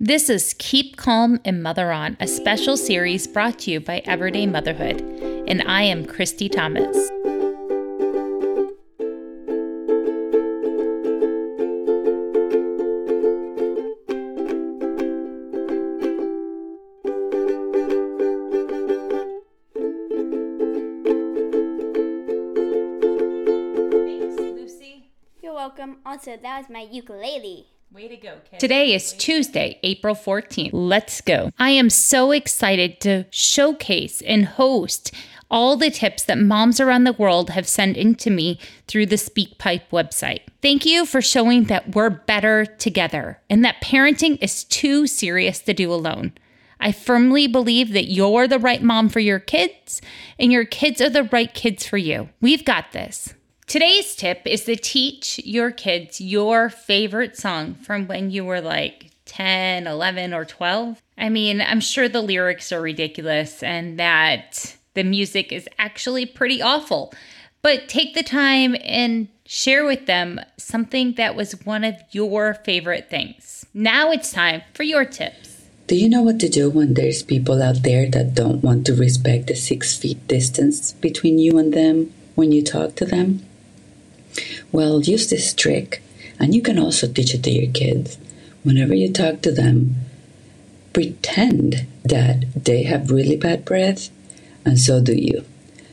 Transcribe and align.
This 0.00 0.30
is 0.30 0.54
Keep 0.60 0.96
Calm 0.96 1.40
and 1.44 1.60
Mother 1.60 1.90
On, 1.90 2.16
a 2.20 2.28
special 2.28 2.76
series 2.76 3.26
brought 3.26 3.58
to 3.58 3.72
you 3.72 3.80
by 3.80 3.98
Everyday 4.04 4.46
Motherhood, 4.46 5.00
and 5.48 5.60
I 5.62 5.82
am 5.82 6.04
Christy 6.06 6.48
Thomas. 6.48 7.10
Thanks, 23.90 24.36
Lucy. 24.38 25.10
You're 25.42 25.54
welcome. 25.54 25.96
Also, 26.06 26.36
that 26.40 26.60
was 26.60 26.70
my 26.70 26.86
ukulele. 26.88 27.66
Way 27.90 28.06
to 28.08 28.16
go, 28.18 28.34
kid. 28.50 28.60
Today 28.60 28.92
is 28.92 29.14
Tuesday, 29.14 29.80
April 29.82 30.14
14th. 30.14 30.70
Let's 30.74 31.22
go. 31.22 31.50
I 31.58 31.70
am 31.70 31.88
so 31.88 32.32
excited 32.32 33.00
to 33.00 33.24
showcase 33.30 34.20
and 34.20 34.44
host 34.44 35.10
all 35.50 35.74
the 35.74 35.90
tips 35.90 36.24
that 36.24 36.36
moms 36.36 36.80
around 36.80 37.04
the 37.04 37.14
world 37.14 37.48
have 37.48 37.66
sent 37.66 37.96
in 37.96 38.14
to 38.16 38.28
me 38.28 38.60
through 38.86 39.06
the 39.06 39.16
SpeakPipe 39.16 39.88
website. 39.90 40.40
Thank 40.60 40.84
you 40.84 41.06
for 41.06 41.22
showing 41.22 41.64
that 41.64 41.94
we're 41.94 42.10
better 42.10 42.66
together 42.66 43.40
and 43.48 43.64
that 43.64 43.82
parenting 43.82 44.36
is 44.42 44.64
too 44.64 45.06
serious 45.06 45.60
to 45.60 45.72
do 45.72 45.90
alone. 45.90 46.32
I 46.78 46.92
firmly 46.92 47.46
believe 47.46 47.94
that 47.94 48.10
you're 48.10 48.46
the 48.46 48.58
right 48.58 48.82
mom 48.82 49.08
for 49.08 49.20
your 49.20 49.40
kids 49.40 50.02
and 50.38 50.52
your 50.52 50.66
kids 50.66 51.00
are 51.00 51.08
the 51.08 51.24
right 51.24 51.52
kids 51.54 51.86
for 51.86 51.96
you. 51.96 52.28
We've 52.42 52.66
got 52.66 52.92
this. 52.92 53.32
Today's 53.68 54.16
tip 54.16 54.40
is 54.46 54.64
to 54.64 54.76
teach 54.76 55.38
your 55.44 55.70
kids 55.70 56.22
your 56.22 56.70
favorite 56.70 57.36
song 57.36 57.74
from 57.74 58.06
when 58.06 58.30
you 58.30 58.42
were 58.46 58.62
like 58.62 59.10
10, 59.26 59.86
11, 59.86 60.32
or 60.32 60.46
12. 60.46 61.02
I 61.18 61.28
mean, 61.28 61.60
I'm 61.60 61.80
sure 61.80 62.08
the 62.08 62.22
lyrics 62.22 62.72
are 62.72 62.80
ridiculous 62.80 63.62
and 63.62 63.98
that 63.98 64.74
the 64.94 65.04
music 65.04 65.52
is 65.52 65.68
actually 65.78 66.24
pretty 66.24 66.62
awful, 66.62 67.12
but 67.60 67.90
take 67.90 68.14
the 68.14 68.22
time 68.22 68.74
and 68.82 69.28
share 69.44 69.84
with 69.84 70.06
them 70.06 70.40
something 70.56 71.12
that 71.18 71.36
was 71.36 71.52
one 71.66 71.84
of 71.84 71.96
your 72.10 72.54
favorite 72.54 73.10
things. 73.10 73.66
Now 73.74 74.10
it's 74.10 74.32
time 74.32 74.62
for 74.72 74.82
your 74.82 75.04
tips. 75.04 75.66
Do 75.88 75.94
you 75.94 76.08
know 76.08 76.22
what 76.22 76.40
to 76.40 76.48
do 76.48 76.70
when 76.70 76.94
there's 76.94 77.22
people 77.22 77.62
out 77.62 77.82
there 77.82 78.08
that 78.12 78.34
don't 78.34 78.62
want 78.62 78.86
to 78.86 78.94
respect 78.94 79.48
the 79.48 79.54
six 79.54 79.94
feet 79.94 80.26
distance 80.26 80.92
between 80.92 81.38
you 81.38 81.58
and 81.58 81.74
them 81.74 82.14
when 82.34 82.50
you 82.50 82.64
talk 82.64 82.94
to 82.94 83.04
them? 83.04 83.44
Well, 84.72 85.00
use 85.00 85.30
this 85.30 85.54
trick, 85.54 86.02
and 86.38 86.54
you 86.54 86.62
can 86.62 86.78
also 86.78 87.10
teach 87.10 87.34
it 87.34 87.42
to 87.44 87.50
your 87.50 87.72
kids. 87.72 88.18
Whenever 88.62 88.94
you 88.94 89.12
talk 89.12 89.40
to 89.42 89.52
them, 89.52 89.96
pretend 90.92 91.86
that 92.04 92.44
they 92.54 92.82
have 92.84 93.10
really 93.10 93.36
bad 93.36 93.64
breath, 93.64 94.10
and 94.64 94.78
so 94.78 95.00
do 95.00 95.14
you. 95.14 95.44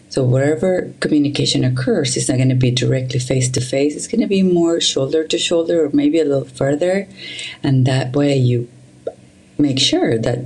So, 0.10 0.24
wherever 0.24 0.94
communication 1.00 1.64
occurs, 1.64 2.16
it's 2.16 2.30
not 2.30 2.38
going 2.38 2.50
to 2.50 2.56
be 2.56 2.72
directly 2.72 3.20
face 3.20 3.50
to 3.50 3.62
face, 3.62 3.96
it's 3.96 4.08
going 4.08 4.22
to 4.22 4.28
be 4.28 4.44
more 4.44 4.80
shoulder 4.80 5.26
to 5.28 5.38
shoulder 5.38 5.86
or 5.86 5.90
maybe 5.92 6.20
a 6.20 6.26
little 6.26 6.46
further. 6.46 7.08
And 7.62 7.86
that 7.86 8.16
way, 8.16 8.38
you 8.38 8.70
make 9.58 9.80
sure 9.80 10.18
that 10.18 10.46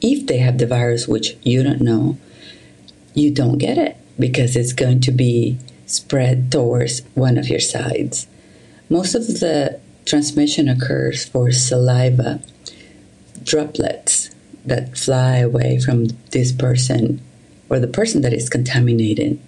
if 0.00 0.26
they 0.26 0.38
have 0.38 0.58
the 0.58 0.66
virus, 0.66 1.06
which 1.06 1.36
you 1.42 1.62
don't 1.62 1.80
know, 1.80 2.18
you 3.14 3.30
don't 3.30 3.58
get 3.58 3.78
it 3.78 3.96
because 4.18 4.56
it's 4.56 4.72
going 4.72 5.00
to 5.00 5.12
be 5.12 5.58
spread 5.92 6.50
towards 6.50 7.02
one 7.14 7.38
of 7.38 7.48
your 7.48 7.60
sides. 7.60 8.26
Most 8.88 9.14
of 9.14 9.26
the 9.26 9.80
transmission 10.04 10.68
occurs 10.68 11.24
for 11.24 11.52
saliva 11.52 12.42
droplets 13.42 14.30
that 14.64 14.96
fly 14.96 15.38
away 15.38 15.78
from 15.78 16.06
this 16.30 16.52
person 16.52 17.20
or 17.68 17.78
the 17.78 17.88
person 17.88 18.22
that 18.22 18.32
is 18.32 18.48
contaminated 18.48 19.38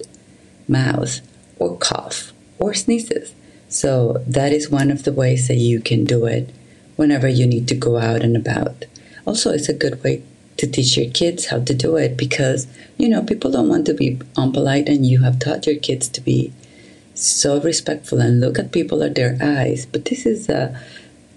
mouth 0.66 1.20
or 1.58 1.76
cough 1.76 2.32
or 2.58 2.74
sneezes. 2.74 3.34
So 3.68 4.22
that 4.26 4.52
is 4.52 4.70
one 4.70 4.90
of 4.90 5.04
the 5.04 5.12
ways 5.12 5.48
that 5.48 5.56
you 5.56 5.80
can 5.80 6.04
do 6.04 6.26
it 6.26 6.50
whenever 6.96 7.28
you 7.28 7.46
need 7.46 7.68
to 7.68 7.74
go 7.74 7.98
out 7.98 8.22
and 8.22 8.36
about. 8.36 8.84
Also, 9.26 9.50
it's 9.50 9.68
a 9.68 9.74
good 9.74 10.02
way 10.02 10.22
to 10.64 10.70
teach 10.70 10.96
your 10.96 11.10
kids 11.10 11.46
how 11.46 11.60
to 11.60 11.74
do 11.74 11.96
it 11.96 12.16
because 12.16 12.66
you 12.96 13.08
know 13.08 13.22
people 13.22 13.50
don't 13.50 13.68
want 13.68 13.86
to 13.86 13.94
be 13.94 14.16
unpolite 14.36 14.88
and 14.88 15.04
you 15.04 15.22
have 15.22 15.38
taught 15.38 15.66
your 15.66 15.76
kids 15.76 16.08
to 16.08 16.20
be 16.20 16.52
so 17.14 17.60
respectful 17.60 18.20
and 18.20 18.40
look 18.40 18.58
at 18.58 18.72
people 18.72 19.02
at 19.02 19.14
their 19.14 19.36
eyes. 19.40 19.86
But 19.86 20.06
this 20.06 20.26
is 20.26 20.48
a 20.48 20.80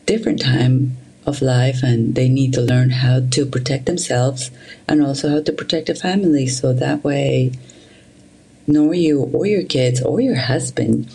different 0.05 0.41
time 0.41 0.97
of 1.25 1.41
life 1.41 1.83
and 1.83 2.16
they 2.16 2.29
need 2.29 2.53
to 2.53 2.61
learn 2.61 2.89
how 2.89 3.19
to 3.31 3.45
protect 3.45 3.85
themselves 3.85 4.49
and 4.87 5.03
also 5.03 5.29
how 5.29 5.41
to 5.41 5.51
protect 5.51 5.87
the 5.87 5.95
family. 5.95 6.47
So 6.47 6.73
that 6.73 7.03
way 7.03 7.51
nor 8.66 8.93
you 8.93 9.23
or 9.33 9.45
your 9.45 9.63
kids 9.63 10.01
or 10.01 10.19
your 10.19 10.35
husband 10.35 11.13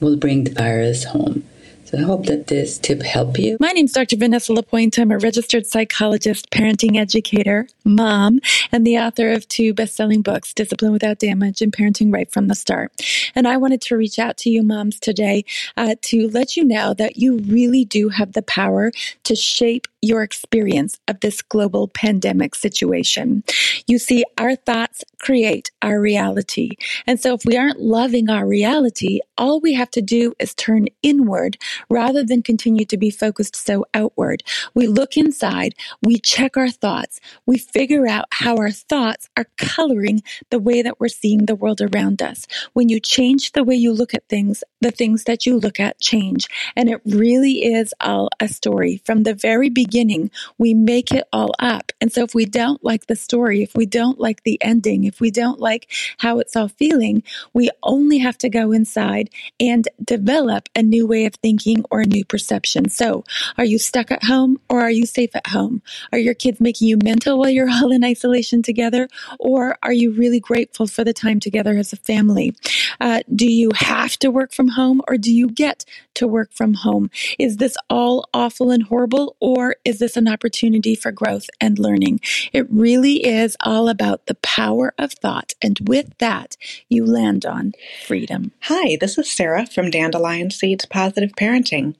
will 0.00 0.16
bring 0.16 0.44
the 0.44 0.52
virus 0.52 1.04
home 1.04 1.44
so 1.88 1.96
I 1.96 2.02
hope 2.02 2.26
that 2.26 2.48
this 2.48 2.76
tip 2.76 3.02
help 3.02 3.38
you. 3.38 3.56
My 3.60 3.72
name 3.72 3.86
is 3.86 3.92
Dr. 3.92 4.16
Vanessa 4.18 4.52
Lapointe. 4.52 4.98
I'm 4.98 5.10
a 5.10 5.16
registered 5.16 5.66
psychologist, 5.66 6.50
parenting 6.50 6.98
educator, 6.98 7.66
mom, 7.82 8.40
and 8.70 8.86
the 8.86 8.98
author 8.98 9.32
of 9.32 9.48
two 9.48 9.72
best-selling 9.72 10.20
books, 10.20 10.52
Discipline 10.52 10.92
Without 10.92 11.18
Damage 11.18 11.62
and 11.62 11.72
Parenting 11.72 12.12
Right 12.12 12.30
from 12.30 12.48
the 12.48 12.54
Start. 12.54 12.92
And 13.34 13.48
I 13.48 13.56
wanted 13.56 13.80
to 13.82 13.96
reach 13.96 14.18
out 14.18 14.36
to 14.38 14.50
you 14.50 14.62
moms 14.62 15.00
today 15.00 15.46
uh, 15.78 15.94
to 16.02 16.28
let 16.28 16.58
you 16.58 16.64
know 16.64 16.92
that 16.92 17.16
you 17.16 17.38
really 17.38 17.86
do 17.86 18.10
have 18.10 18.34
the 18.34 18.42
power 18.42 18.92
to 19.24 19.34
shape 19.34 19.88
your 20.02 20.22
experience 20.22 21.00
of 21.08 21.20
this 21.20 21.42
global 21.42 21.88
pandemic 21.88 22.54
situation. 22.54 23.42
You 23.86 23.98
see, 23.98 24.24
our 24.36 24.56
thoughts 24.56 25.04
create 25.18 25.70
our 25.82 26.00
reality. 26.00 26.70
And 27.06 27.18
so 27.18 27.34
if 27.34 27.44
we 27.44 27.56
aren't 27.56 27.80
loving 27.80 28.30
our 28.30 28.46
reality, 28.46 29.20
all 29.36 29.60
we 29.60 29.74
have 29.74 29.90
to 29.92 30.02
do 30.02 30.34
is 30.38 30.54
turn 30.54 30.86
inward 31.02 31.56
rather 31.88 32.24
than 32.24 32.42
continue 32.42 32.84
to 32.86 32.96
be 32.96 33.10
focused 33.10 33.56
so 33.56 33.86
outward. 33.94 34.42
We 34.74 34.86
look 34.86 35.16
inside, 35.16 35.74
we 36.02 36.18
check 36.18 36.56
our 36.56 36.70
thoughts, 36.70 37.20
we 37.46 37.58
figure 37.58 38.06
out 38.06 38.26
how 38.30 38.56
our 38.56 38.70
thoughts 38.70 39.28
are 39.36 39.46
coloring 39.56 40.22
the 40.50 40.58
way 40.58 40.82
that 40.82 41.00
we're 41.00 41.08
seeing 41.08 41.46
the 41.46 41.54
world 41.54 41.80
around 41.80 42.22
us. 42.22 42.46
When 42.72 42.88
you 42.88 43.00
change 43.00 43.52
the 43.52 43.64
way 43.64 43.74
you 43.74 43.92
look 43.92 44.14
at 44.14 44.28
things, 44.28 44.64
the 44.80 44.90
things 44.90 45.24
that 45.24 45.46
you 45.46 45.58
look 45.58 45.80
at 45.80 46.00
change. 46.00 46.48
And 46.76 46.88
it 46.88 47.00
really 47.04 47.64
is 47.64 47.94
all 48.00 48.28
a 48.40 48.48
story. 48.48 49.02
From 49.04 49.22
the 49.22 49.34
very 49.34 49.70
beginning, 49.70 50.30
we 50.56 50.74
make 50.74 51.12
it 51.12 51.24
all 51.32 51.54
up. 51.58 51.92
And 52.00 52.12
so 52.12 52.22
if 52.22 52.34
we 52.34 52.44
don't 52.44 52.82
like 52.84 53.06
the 53.06 53.16
story, 53.16 53.62
if 53.62 53.74
we 53.74 53.86
don't 53.86 54.20
like 54.20 54.42
the 54.42 54.60
ending, 54.62 55.04
if 55.04 55.20
we 55.20 55.30
don't 55.30 55.60
like 55.60 55.90
how 56.18 56.38
it's 56.38 56.56
all 56.56 56.68
feeling, 56.68 57.22
we 57.52 57.70
only 57.82 58.18
have 58.18 58.38
to 58.38 58.48
go 58.48 58.72
inside 58.72 59.30
and 59.60 59.88
develop 60.04 60.68
a 60.74 60.82
new 60.82 61.06
way 61.06 61.26
of 61.26 61.34
thinking 61.34 61.67
or 61.90 62.00
a 62.00 62.06
new 62.06 62.24
perception. 62.24 62.88
So 62.88 63.24
are 63.56 63.64
you 63.64 63.78
stuck 63.78 64.10
at 64.10 64.24
home 64.24 64.60
or 64.68 64.80
are 64.80 64.90
you 64.90 65.06
safe 65.06 65.34
at 65.34 65.48
home? 65.48 65.82
Are 66.12 66.18
your 66.18 66.34
kids 66.34 66.60
making 66.60 66.88
you 66.88 66.98
mental 67.02 67.38
while 67.38 67.50
you're 67.50 67.70
all 67.70 67.92
in 67.92 68.04
isolation 68.04 68.62
together? 68.62 69.08
Or 69.38 69.76
are 69.82 69.92
you 69.92 70.12
really 70.12 70.40
grateful 70.40 70.86
for 70.86 71.04
the 71.04 71.12
time 71.12 71.40
together 71.40 71.76
as 71.76 71.92
a 71.92 71.96
family? 71.96 72.54
Uh, 73.00 73.20
do 73.34 73.50
you 73.50 73.70
have 73.74 74.16
to 74.18 74.30
work 74.30 74.52
from 74.52 74.68
home 74.68 75.00
or 75.08 75.16
do 75.16 75.32
you 75.32 75.48
get 75.48 75.84
to 76.14 76.26
work 76.26 76.52
from 76.52 76.74
home? 76.74 77.10
Is 77.38 77.56
this 77.56 77.76
all 77.88 78.28
awful 78.32 78.70
and 78.70 78.84
horrible 78.84 79.36
or 79.40 79.76
is 79.84 79.98
this 79.98 80.16
an 80.16 80.28
opportunity 80.28 80.94
for 80.94 81.12
growth 81.12 81.48
and 81.60 81.78
learning? 81.78 82.20
It 82.52 82.66
really 82.70 83.24
is 83.24 83.56
all 83.60 83.88
about 83.88 84.26
the 84.26 84.34
power 84.36 84.94
of 84.98 85.12
thought. 85.12 85.52
And 85.62 85.78
with 85.86 86.16
that, 86.18 86.56
you 86.88 87.04
land 87.04 87.46
on 87.46 87.72
freedom. 88.06 88.52
Hi, 88.62 88.96
this 89.00 89.18
is 89.18 89.30
Sarah 89.30 89.66
from 89.66 89.90
Dandelion 89.90 90.50
Seeds 90.50 90.86
Positive 90.86 91.34
Parenting. 91.58 91.94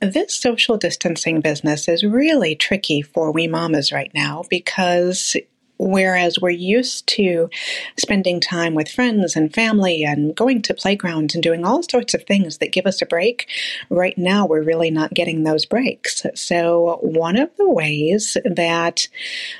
This 0.00 0.34
social 0.34 0.76
distancing 0.76 1.40
business 1.40 1.88
is 1.88 2.04
really 2.04 2.54
tricky 2.54 3.02
for 3.02 3.32
we 3.32 3.48
mamas 3.48 3.90
right 3.90 4.10
now 4.14 4.44
because 4.48 5.36
Whereas 5.78 6.38
we're 6.40 6.50
used 6.50 7.06
to 7.08 7.50
spending 7.96 8.40
time 8.40 8.74
with 8.74 8.90
friends 8.90 9.36
and 9.36 9.54
family 9.54 10.04
and 10.04 10.34
going 10.34 10.62
to 10.62 10.74
playgrounds 10.74 11.34
and 11.34 11.42
doing 11.42 11.64
all 11.64 11.82
sorts 11.82 12.14
of 12.14 12.24
things 12.24 12.58
that 12.58 12.72
give 12.72 12.86
us 12.86 13.00
a 13.00 13.06
break, 13.06 13.48
right 13.88 14.16
now 14.18 14.46
we're 14.46 14.62
really 14.62 14.90
not 14.90 15.14
getting 15.14 15.44
those 15.44 15.66
breaks. 15.66 16.26
So, 16.34 16.98
one 17.02 17.36
of 17.36 17.50
the 17.56 17.68
ways 17.68 18.36
that 18.44 19.08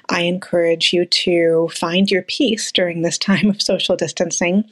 I 0.08 0.22
encourage 0.22 0.92
you 0.92 1.04
to 1.04 1.68
find 1.72 2.10
your 2.10 2.22
peace 2.22 2.72
during 2.72 3.02
this 3.02 3.18
time 3.28 3.50
of 3.50 3.62
social 3.62 3.96
distancing 3.96 4.64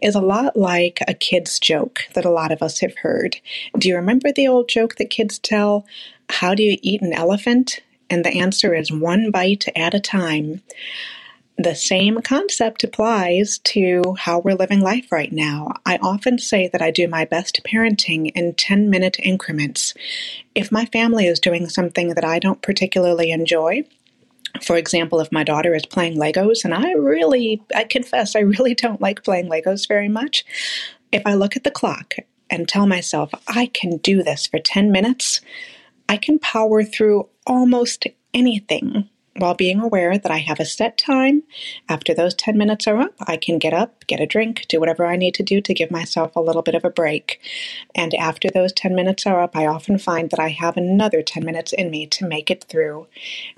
is 0.00 0.14
a 0.14 0.20
lot 0.20 0.56
like 0.56 0.98
a 1.06 1.14
kid's 1.14 1.58
joke 1.58 2.00
that 2.14 2.24
a 2.24 2.30
lot 2.30 2.52
of 2.52 2.62
us 2.62 2.80
have 2.80 2.96
heard. 2.98 3.36
Do 3.78 3.88
you 3.88 3.96
remember 3.96 4.32
the 4.32 4.48
old 4.48 4.68
joke 4.68 4.96
that 4.96 5.10
kids 5.10 5.38
tell? 5.38 5.86
How 6.30 6.54
do 6.54 6.62
you 6.62 6.78
eat 6.82 7.02
an 7.02 7.12
elephant? 7.12 7.80
And 8.10 8.24
the 8.24 8.38
answer 8.38 8.74
is 8.74 8.92
one 8.92 9.30
bite 9.30 9.66
at 9.74 9.94
a 9.94 10.00
time. 10.00 10.62
The 11.56 11.76
same 11.76 12.20
concept 12.20 12.82
applies 12.82 13.58
to 13.58 14.16
how 14.18 14.40
we're 14.40 14.56
living 14.56 14.80
life 14.80 15.12
right 15.12 15.32
now. 15.32 15.72
I 15.86 15.98
often 15.98 16.38
say 16.38 16.68
that 16.68 16.82
I 16.82 16.90
do 16.90 17.06
my 17.06 17.24
best 17.24 17.60
parenting 17.64 18.32
in 18.34 18.54
10 18.54 18.90
minute 18.90 19.16
increments. 19.20 19.94
If 20.54 20.72
my 20.72 20.86
family 20.86 21.26
is 21.26 21.38
doing 21.38 21.68
something 21.68 22.08
that 22.14 22.24
I 22.24 22.40
don't 22.40 22.60
particularly 22.60 23.30
enjoy, 23.30 23.84
for 24.62 24.76
example, 24.76 25.20
if 25.20 25.30
my 25.32 25.44
daughter 25.44 25.74
is 25.74 25.86
playing 25.86 26.16
Legos, 26.16 26.64
and 26.64 26.74
I 26.74 26.92
really, 26.92 27.62
I 27.74 27.84
confess, 27.84 28.34
I 28.34 28.40
really 28.40 28.74
don't 28.74 29.00
like 29.00 29.24
playing 29.24 29.48
Legos 29.48 29.86
very 29.88 30.08
much, 30.08 30.44
if 31.12 31.22
I 31.24 31.34
look 31.34 31.56
at 31.56 31.64
the 31.64 31.70
clock 31.70 32.14
and 32.50 32.68
tell 32.68 32.86
myself, 32.86 33.30
I 33.48 33.66
can 33.66 33.98
do 33.98 34.22
this 34.22 34.46
for 34.46 34.58
10 34.58 34.90
minutes, 34.92 35.40
I 36.08 36.16
can 36.16 36.38
power 36.38 36.84
through 36.84 37.28
almost 37.46 38.06
anything 38.32 39.08
while 39.36 39.54
being 39.54 39.80
aware 39.80 40.16
that 40.16 40.30
I 40.30 40.38
have 40.38 40.60
a 40.60 40.64
set 40.64 40.96
time. 40.96 41.42
After 41.88 42.14
those 42.14 42.34
10 42.34 42.56
minutes 42.56 42.86
are 42.86 43.00
up, 43.00 43.14
I 43.26 43.36
can 43.36 43.58
get 43.58 43.72
up, 43.72 44.06
get 44.06 44.20
a 44.20 44.26
drink, 44.26 44.66
do 44.68 44.78
whatever 44.78 45.04
I 45.04 45.16
need 45.16 45.34
to 45.34 45.42
do 45.42 45.60
to 45.60 45.74
give 45.74 45.90
myself 45.90 46.36
a 46.36 46.40
little 46.40 46.62
bit 46.62 46.74
of 46.74 46.84
a 46.84 46.90
break. 46.90 47.40
And 47.94 48.14
after 48.14 48.48
those 48.48 48.72
10 48.72 48.94
minutes 48.94 49.26
are 49.26 49.40
up, 49.40 49.56
I 49.56 49.66
often 49.66 49.98
find 49.98 50.30
that 50.30 50.40
I 50.40 50.50
have 50.50 50.76
another 50.76 51.22
10 51.22 51.44
minutes 51.44 51.72
in 51.72 51.90
me 51.90 52.06
to 52.08 52.26
make 52.26 52.50
it 52.50 52.64
through. 52.64 53.06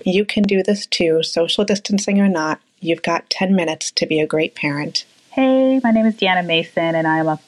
You 0.05 0.25
can 0.25 0.45
do 0.45 0.63
this 0.63 0.87
too, 0.87 1.23
social 1.23 1.65
distancing 1.65 2.21
or 2.21 2.29
not. 2.29 2.61
You've 2.81 3.03
got 3.03 3.29
10 3.31 3.55
minutes 3.55 3.91
to 3.93 4.07
be 4.07 4.21
a 4.21 4.27
great 4.27 4.55
parent. 4.55 5.05
Hey, 5.31 5.81
my 5.85 5.91
name 5.91 6.07
is 6.07 6.15
Deanna 6.15 6.47
Mason, 6.47 6.95
and 6.95 7.07
I 7.07 7.19
am 7.19 7.29
a 7.29 7.41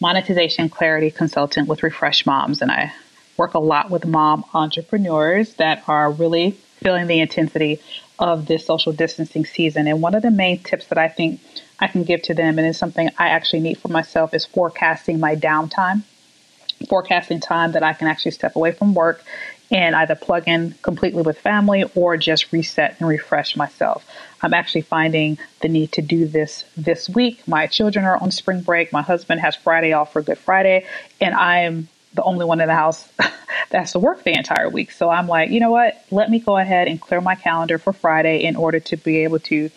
monetization 0.00 0.68
clarity 0.68 1.10
consultant 1.10 1.68
with 1.68 1.82
Refresh 1.82 2.26
Moms, 2.26 2.62
and 2.62 2.70
I 2.70 2.92
work 3.38 3.54
a 3.54 3.58
lot 3.58 3.90
with 3.90 4.04
mom 4.04 4.44
entrepreneurs 4.52 5.54
that 5.54 5.82
are 5.88 6.10
really 6.10 6.50
feeling 6.82 7.06
the 7.06 7.20
intensity 7.20 7.80
of 8.18 8.46
this 8.46 8.66
social 8.66 8.92
distancing 8.92 9.44
season. 9.44 9.86
And 9.86 10.02
one 10.02 10.14
of 10.14 10.22
the 10.22 10.30
main 10.30 10.58
tips 10.58 10.88
that 10.88 10.98
I 10.98 11.08
think 11.08 11.40
I 11.78 11.86
can 11.86 12.02
give 12.02 12.22
to 12.22 12.34
them, 12.34 12.58
and 12.58 12.66
it's 12.66 12.78
something 12.78 13.08
I 13.16 13.28
actually 13.28 13.60
need 13.60 13.78
for 13.78 13.88
myself, 13.88 14.34
is 14.34 14.44
forecasting 14.44 15.20
my 15.20 15.36
downtime, 15.36 16.02
forecasting 16.88 17.40
time 17.40 17.72
that 17.72 17.82
I 17.82 17.92
can 17.92 18.08
actually 18.08 18.32
step 18.32 18.56
away 18.56 18.72
from 18.72 18.94
work 18.94 19.24
and 19.70 19.94
either 19.94 20.14
plug 20.14 20.48
in 20.48 20.74
completely 20.82 21.22
with 21.22 21.38
family 21.38 21.84
or 21.94 22.16
just 22.16 22.50
reset 22.52 22.96
and 22.98 23.08
refresh 23.08 23.54
myself. 23.54 24.04
I'm 24.42 24.54
actually 24.54 24.80
finding 24.82 25.38
the 25.60 25.68
need 25.68 25.92
to 25.92 26.02
do 26.02 26.26
this 26.26 26.64
this 26.76 27.08
week. 27.08 27.46
My 27.46 27.66
children 27.66 28.04
are 28.04 28.16
on 28.16 28.30
spring 28.30 28.62
break. 28.62 28.92
My 28.92 29.02
husband 29.02 29.40
has 29.42 29.54
Friday 29.54 29.92
off 29.92 30.12
for 30.12 30.22
Good 30.22 30.38
Friday, 30.38 30.86
and 31.20 31.34
I 31.34 31.60
am 31.60 31.88
the 32.14 32.22
only 32.22 32.44
one 32.44 32.60
in 32.60 32.68
the 32.68 32.74
house 32.74 33.06
that 33.16 33.32
has 33.72 33.92
to 33.92 33.98
work 33.98 34.22
the 34.24 34.36
entire 34.36 34.68
week. 34.68 34.90
So 34.90 35.10
I'm 35.10 35.26
like, 35.26 35.50
you 35.50 35.60
know 35.60 35.70
what? 35.70 36.02
Let 36.10 36.30
me 36.30 36.38
go 36.38 36.56
ahead 36.56 36.88
and 36.88 37.00
clear 37.00 37.20
my 37.20 37.34
calendar 37.34 37.78
for 37.78 37.92
Friday 37.92 38.44
in 38.44 38.56
order 38.56 38.80
to 38.80 38.96
be 38.96 39.18
able 39.24 39.40
to 39.40 39.70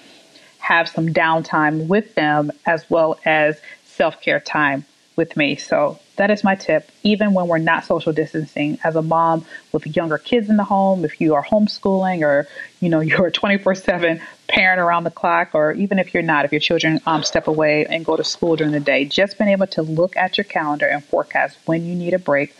have 0.59 0.87
some 0.87 1.09
downtime 1.09 1.87
with 1.87 2.15
them 2.15 2.51
as 2.65 2.89
well 2.89 3.19
as 3.25 3.59
self 3.85 4.21
care 4.21 4.39
time 4.39 4.85
with 5.15 5.35
me. 5.35 5.55
So 5.55 5.99
that 6.15 6.31
is 6.31 6.43
my 6.43 6.55
tip. 6.55 6.89
Even 7.03 7.33
when 7.33 7.47
we're 7.47 7.57
not 7.57 7.85
social 7.85 8.13
distancing, 8.13 8.77
as 8.83 8.95
a 8.95 9.01
mom 9.01 9.45
with 9.71 9.87
younger 9.95 10.17
kids 10.17 10.49
in 10.49 10.57
the 10.57 10.63
home, 10.63 11.03
if 11.03 11.19
you 11.19 11.35
are 11.35 11.43
homeschooling 11.43 12.21
or 12.21 12.47
you 12.79 12.89
know 12.89 12.99
you're 13.09 13.27
a 13.27 13.31
24/7 13.31 14.21
parent 14.47 14.79
around 14.79 15.03
the 15.03 15.11
clock, 15.11 15.49
or 15.53 15.71
even 15.73 15.99
if 15.99 16.13
you're 16.13 16.23
not, 16.23 16.45
if 16.45 16.51
your 16.51 16.61
children 16.61 16.99
um, 17.05 17.23
step 17.23 17.47
away 17.47 17.85
and 17.85 18.05
go 18.05 18.15
to 18.15 18.23
school 18.23 18.55
during 18.55 18.73
the 18.73 18.79
day, 18.79 19.05
just 19.05 19.37
being 19.37 19.49
able 19.49 19.67
to 19.67 19.81
look 19.81 20.15
at 20.15 20.37
your 20.37 20.45
calendar 20.45 20.87
and 20.87 21.03
forecast 21.03 21.57
when 21.65 21.85
you 21.85 21.95
need 21.95 22.13
a 22.13 22.19
break, 22.19 22.55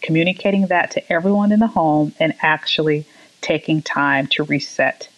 communicating 0.00 0.66
that 0.68 0.92
to 0.92 1.12
everyone 1.12 1.52
in 1.52 1.60
the 1.60 1.66
home, 1.66 2.14
and 2.18 2.34
actually 2.42 3.06
taking 3.40 3.82
time 3.82 4.26
to 4.28 4.44
reset 4.44 5.08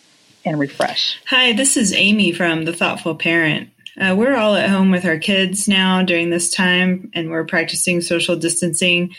and 0.45 0.59
refresh. 0.59 1.21
Hi, 1.27 1.53
this 1.53 1.77
is 1.77 1.93
Amy 1.93 2.33
from 2.33 2.65
The 2.65 2.73
Thoughtful 2.73 3.15
Parent. 3.15 3.71
Uh, 4.01 4.15
we're 4.17 4.37
all 4.37 4.57
at 4.57 4.71
home 4.71 4.91
with 4.91 5.05
our 5.05 5.19
kids 5.19 5.69
now 5.69 6.03
during 6.03 6.31
this 6.31 6.51
time, 6.51 7.11
and 7.15 7.31
we're 7.31 7.45
practicing 7.45 8.01
social 8.01 8.35
distancing. 8.37 9.15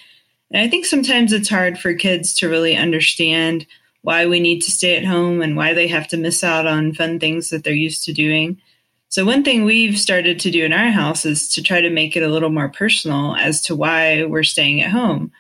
And 0.51 0.62
I 0.62 0.69
think 0.69 0.86
sometimes 0.86 1.31
it's 1.31 1.50
hard 1.50 1.80
for 1.80 1.94
kids 1.94 2.33
to 2.36 2.50
really 2.50 2.75
understand 2.75 3.66
why 4.01 4.27
we 4.27 4.39
need 4.39 4.62
to 4.62 4.72
stay 4.72 4.98
at 4.98 5.06
home 5.06 5.42
and 5.42 5.56
why 5.56 5.74
they 5.74 5.88
have 5.88 6.07
to 6.10 6.18
miss 6.18 6.44
out 6.44 6.68
on 6.68 6.94
fun 6.94 7.19
things 7.19 7.50
that 7.50 7.63
they're 7.63 7.74
used 7.74 8.04
to 8.06 8.13
doing. 8.13 8.62
So, 9.07 9.24
one 9.24 9.44
thing 9.44 9.63
we've 9.63 9.98
started 9.98 10.39
to 10.42 10.51
do 10.51 10.66
in 10.66 10.74
our 10.74 10.92
house 10.92 11.25
is 11.25 11.50
to 11.54 11.63
try 11.63 11.80
to 11.80 11.89
make 11.89 12.18
it 12.18 12.24
a 12.24 12.28
little 12.28 12.50
more 12.50 12.69
personal 12.69 13.36
as 13.36 13.62
to 13.62 13.75
why 13.75 14.25
we're 14.25 14.44
staying 14.44 14.81
at 14.81 14.92
home. 14.92 15.31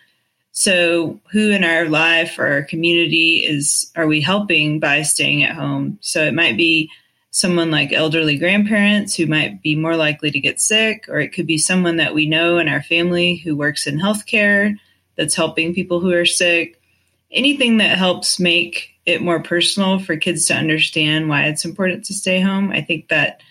So, 0.53 1.19
who 1.31 1.51
in 1.51 1.65
our 1.65 1.89
life 1.89 2.39
or 2.39 2.47
our 2.47 2.63
community 2.63 3.43
is 3.45 3.91
are 3.97 4.07
we 4.07 4.21
helping 4.21 4.79
by 4.79 5.01
staying 5.01 5.43
at 5.43 5.55
home? 5.55 5.99
So, 5.99 6.23
it 6.23 6.33
might 6.33 6.55
be 6.55 6.89
someone 7.35 7.69
like 7.69 7.91
elderly 7.91 8.37
grandparents 8.37 9.13
who 9.13 9.25
might 9.25 9.61
be 9.61 9.75
more 9.75 9.97
likely 9.97 10.31
to 10.31 10.39
get 10.39 10.61
sick, 10.61 11.03
or 11.09 11.19
it 11.19 11.33
could 11.33 11.45
be 11.45 11.57
someone 11.57 11.97
that 11.97 12.15
we 12.15 12.25
know 12.25 12.57
in 12.57 12.69
our 12.69 12.81
family 12.81 13.35
who 13.35 13.57
works 13.57 13.85
in 13.85 13.99
healthcare 13.99 14.73
that's 15.17 15.35
helping 15.35 15.73
people 15.73 15.99
who 15.99 16.13
are 16.13 16.25
sick. 16.25 16.79
Anything 17.31 17.75
that 17.79 17.97
helps 17.97 18.39
make 18.39 18.91
it 19.05 19.21
more 19.21 19.43
personal 19.43 19.99
for 19.99 20.15
kids 20.15 20.45
to 20.45 20.53
understand 20.53 21.27
why 21.27 21.43
it's 21.43 21.65
important 21.65 22.05
to 22.05 22.13
stay 22.13 22.39
home, 22.39 22.71
I 22.71 22.79
think 22.79 23.09
that 23.09 23.41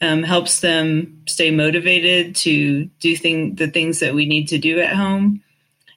um, 0.00 0.24
helps 0.24 0.58
them 0.58 1.22
stay 1.28 1.52
motivated 1.52 2.34
to 2.34 2.86
do 2.98 3.16
thing, 3.16 3.54
the 3.54 3.68
things 3.68 4.00
that 4.00 4.14
we 4.14 4.26
need 4.26 4.48
to 4.48 4.58
do 4.58 4.80
at 4.80 4.96
home. 4.96 5.40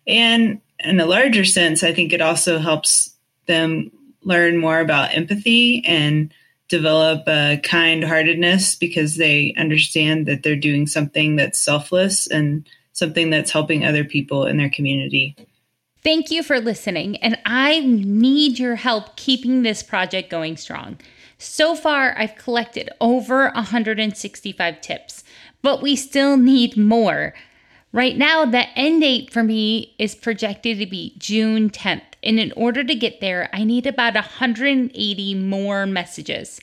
And 0.05 0.61
in 0.77 0.99
a 0.99 1.07
larger 1.07 1.43
sense, 1.43 1.83
I 1.83 1.91
think 1.91 2.13
it 2.13 2.21
also 2.21 2.59
helps 2.59 3.15
them 3.47 3.91
learn 4.21 4.59
more 4.59 4.79
about 4.79 5.15
empathy 5.15 5.83
and 5.87 6.31
develop 6.67 7.27
a 7.27 7.59
kind 7.63 8.03
heartedness 8.03 8.75
because 8.75 9.17
they 9.17 9.53
understand 9.57 10.25
that 10.25 10.43
they're 10.43 10.55
doing 10.55 10.87
something 10.87 11.35
that's 11.35 11.59
selfless 11.59 12.27
and 12.27 12.67
something 12.93 13.29
that's 13.29 13.51
helping 13.51 13.85
other 13.85 14.03
people 14.03 14.45
in 14.45 14.57
their 14.57 14.69
community. 14.69 15.35
Thank 16.03 16.29
you 16.29 16.43
for 16.43 16.59
listening, 16.59 17.17
and 17.17 17.37
I 17.45 17.79
need 17.79 18.59
your 18.59 18.75
help 18.75 19.15
keeping 19.15 19.63
this 19.63 19.81
project 19.81 20.29
going 20.29 20.55
strong. 20.55 20.99
So 21.37 21.75
far, 21.75 22.15
I've 22.17 22.35
collected 22.35 22.89
over 23.01 23.49
165 23.55 24.81
tips, 24.81 25.23
but 25.61 25.81
we 25.81 25.95
still 25.95 26.37
need 26.37 26.77
more. 26.77 27.33
Right 27.95 28.17
now, 28.17 28.43
the 28.43 28.67
end 28.77 29.03
date 29.03 29.31
for 29.31 29.41
me 29.41 29.95
is 29.97 30.15
projected 30.15 30.79
to 30.79 30.85
be 30.85 31.15
June 31.17 31.69
10th. 31.69 32.01
And 32.21 32.41
in 32.41 32.51
order 32.51 32.83
to 32.83 32.93
get 32.93 33.21
there, 33.21 33.49
I 33.53 33.63
need 33.63 33.87
about 33.87 34.15
180 34.15 35.35
more 35.35 35.85
messages. 35.85 36.59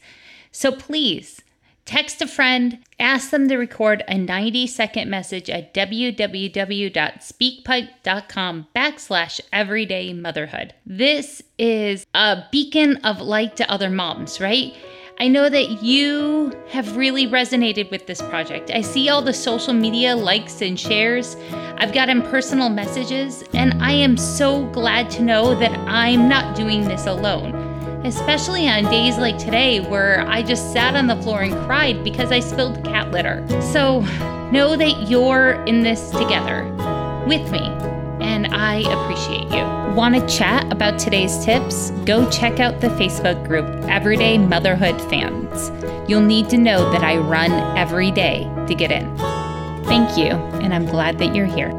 So 0.50 0.72
please 0.72 1.40
text 1.86 2.20
a 2.20 2.26
friend, 2.26 2.80
ask 3.00 3.30
them 3.30 3.48
to 3.48 3.56
record 3.56 4.04
a 4.06 4.18
90 4.18 4.66
second 4.66 5.08
message 5.08 5.48
at 5.48 5.72
www.speakpipe.com 5.72 8.66
backslash 8.76 9.40
everyday 9.54 10.12
motherhood. 10.12 10.74
This 10.84 11.40
is 11.56 12.04
a 12.12 12.44
beacon 12.52 12.98
of 12.98 13.22
light 13.22 13.56
to 13.56 13.70
other 13.70 13.88
moms, 13.88 14.38
right? 14.38 14.74
I 15.18 15.28
know 15.28 15.48
that 15.48 15.82
you 15.82 16.52
have 16.68 16.96
really 16.96 17.28
resonated 17.28 17.90
with 17.90 18.06
this 18.06 18.20
project. 18.22 18.70
I 18.72 18.80
see 18.80 19.08
all 19.08 19.22
the 19.22 19.32
social 19.32 19.72
media 19.72 20.16
likes 20.16 20.60
and 20.62 20.78
shares. 20.78 21.36
I've 21.76 21.92
gotten 21.92 22.22
personal 22.22 22.68
messages, 22.68 23.44
and 23.52 23.80
I 23.82 23.92
am 23.92 24.16
so 24.16 24.66
glad 24.70 25.10
to 25.12 25.22
know 25.22 25.54
that 25.54 25.70
I'm 25.86 26.28
not 26.28 26.56
doing 26.56 26.88
this 26.88 27.06
alone, 27.06 27.54
especially 28.04 28.68
on 28.68 28.84
days 28.84 29.16
like 29.18 29.38
today 29.38 29.80
where 29.80 30.26
I 30.26 30.42
just 30.42 30.72
sat 30.72 30.96
on 30.96 31.06
the 31.06 31.16
floor 31.22 31.42
and 31.42 31.54
cried 31.66 32.02
because 32.02 32.32
I 32.32 32.40
spilled 32.40 32.82
cat 32.84 33.12
litter. 33.12 33.46
So 33.72 34.00
know 34.50 34.76
that 34.76 35.08
you're 35.08 35.62
in 35.66 35.82
this 35.82 36.10
together 36.10 36.64
with 37.26 37.48
me, 37.52 37.60
and 38.32 38.46
I 38.54 38.76
appreciate 38.76 39.50
you. 39.50 39.94
Want 39.94 40.14
to 40.14 40.26
chat 40.26 40.72
about 40.72 40.98
today's 40.98 41.44
tips? 41.44 41.90
Go 42.06 42.28
check 42.30 42.60
out 42.60 42.80
the 42.80 42.88
Facebook 42.88 43.46
group 43.46 43.66
Everyday 43.90 44.38
Motherhood 44.38 44.98
Fans. 45.02 45.70
You'll 46.08 46.22
need 46.22 46.48
to 46.48 46.56
know 46.56 46.90
that 46.92 47.04
I 47.04 47.18
run 47.18 47.52
every 47.76 48.10
day 48.10 48.50
to 48.66 48.74
get 48.74 48.90
in. 48.90 49.14
Thank 49.84 50.16
you, 50.16 50.30
and 50.62 50.72
I'm 50.72 50.86
glad 50.86 51.18
that 51.18 51.34
you're 51.34 51.44
here. 51.44 51.72